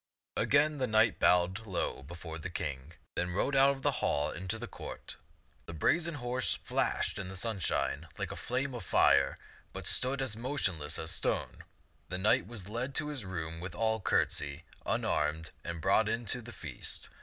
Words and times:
Again 0.35 0.79
the 0.79 0.87
knight 0.87 1.19
bowed 1.19 1.67
low 1.67 2.01
before 2.01 2.39
the 2.39 2.49
King, 2.49 2.93
then 3.13 3.29
rode 3.29 3.55
out 3.55 3.69
of 3.75 3.83
the 3.83 3.91
hall 4.01 4.31
into 4.31 4.57
the 4.57 4.65
court. 4.67 5.15
The 5.67 5.75
brazen 5.75 6.15
horse 6.15 6.55
flashed 6.63 7.19
in 7.19 7.29
the 7.29 7.35
sunshine 7.35 8.07
like 8.17 8.31
a 8.31 8.35
flame 8.35 8.73
of 8.73 8.83
fire, 8.83 9.37
but 9.73 9.85
stood 9.85 10.19
as 10.23 10.35
motionless 10.35 10.97
as 10.97 11.09
a 11.11 11.13
stone. 11.13 11.63
The 12.09 12.17
knight 12.17 12.47
was 12.47 12.67
led 12.67 12.95
to 12.95 13.09
his 13.09 13.23
room 13.23 13.59
with 13.59 13.75
all 13.75 13.99
courtesy, 13.99 14.63
unarmed, 14.87 15.51
and 15.63 15.79
brought 15.79 16.09
in 16.09 16.25
to 16.33 16.41
the 16.41 16.51
feast. 16.51 17.09